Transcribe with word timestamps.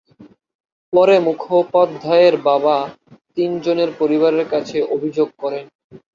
পরে 0.93 1.15
মুখোপাধ্যায়ের 1.19 2.35
বাবা 2.41 2.77
তিনজনের 3.35 3.89
পরিবারের 3.99 4.45
কাছে 4.49 4.77
অভিযোগ 4.95 5.27
করেন। 5.39 5.65